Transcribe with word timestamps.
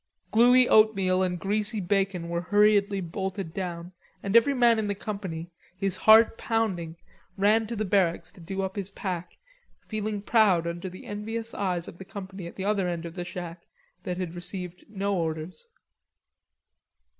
Gluey 0.31 0.67
oatmeal 0.67 1.21
and 1.21 1.39
greasy 1.39 1.79
bacon 1.79 2.27
were 2.27 2.41
hurriedly 2.41 3.01
bolted 3.01 3.53
down, 3.53 3.91
and 4.23 4.35
every 4.35 4.55
man 4.55 4.79
in 4.79 4.87
the 4.87 4.95
company, 4.95 5.51
his 5.77 5.95
heart 5.95 6.39
pounding, 6.39 6.97
ran 7.37 7.67
to 7.67 7.75
the 7.75 7.85
barracks 7.85 8.31
to 8.33 8.41
do 8.41 8.63
up 8.63 8.75
his 8.77 8.89
pack, 8.89 9.37
feeling 9.87 10.19
proud 10.23 10.65
under 10.65 10.89
the 10.89 11.05
envious 11.05 11.53
eyes 11.53 11.87
of 11.87 11.99
the 11.99 12.05
company 12.05 12.47
at 12.47 12.55
the 12.55 12.65
other 12.65 12.87
end 12.89 13.05
of 13.05 13.13
the 13.13 13.23
shack 13.23 13.61
that 14.01 14.17
had 14.17 14.33
received 14.33 14.85
no 14.89 15.15
orders. 15.15 15.67